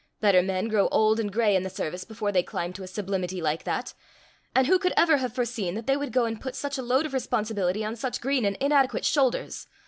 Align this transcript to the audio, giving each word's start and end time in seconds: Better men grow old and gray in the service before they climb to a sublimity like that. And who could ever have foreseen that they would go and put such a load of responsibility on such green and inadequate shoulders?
Better 0.19 0.41
men 0.41 0.67
grow 0.67 0.87
old 0.87 1.19
and 1.19 1.31
gray 1.31 1.55
in 1.55 1.61
the 1.61 1.69
service 1.69 2.03
before 2.05 2.31
they 2.31 2.41
climb 2.41 2.73
to 2.73 2.81
a 2.81 2.87
sublimity 2.87 3.39
like 3.39 3.65
that. 3.65 3.93
And 4.55 4.65
who 4.65 4.79
could 4.79 4.93
ever 4.97 5.17
have 5.17 5.35
foreseen 5.35 5.75
that 5.75 5.85
they 5.85 5.95
would 5.95 6.11
go 6.11 6.25
and 6.25 6.41
put 6.41 6.55
such 6.55 6.79
a 6.79 6.81
load 6.81 7.05
of 7.05 7.13
responsibility 7.13 7.85
on 7.85 7.95
such 7.95 8.19
green 8.19 8.43
and 8.43 8.55
inadequate 8.59 9.05
shoulders? 9.05 9.67